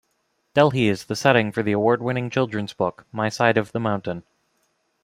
[0.55, 4.23] Delhi is the setting for the award-winning children's book "My Side of the Mountain".